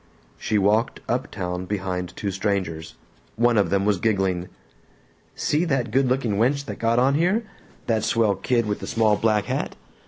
[0.39, 2.95] She walked up town behind two strangers.
[3.35, 4.47] One of them was giggling,
[5.35, 7.43] "See that good looking wench that got on here?
[7.85, 9.75] The swell kid with the small black hat?